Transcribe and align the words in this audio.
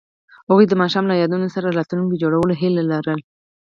هغوی 0.47 0.65
د 0.67 0.73
ماښام 0.81 1.05
له 1.07 1.15
یادونو 1.21 1.47
سره 1.55 1.75
راتلونکی 1.77 2.21
جوړولو 2.23 2.53
هیله 2.61 2.81
لرله. 2.91 3.23